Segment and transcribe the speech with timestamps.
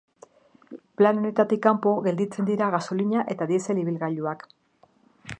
[1.01, 4.47] Plan honetatik kanpo gelditzen dira gasolina eta diesel ibilgailuak.